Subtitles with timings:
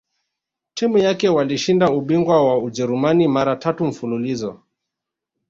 [0.73, 4.63] timu yake waloshinda ubingwa wa Ujerumani mara tatu mfululizo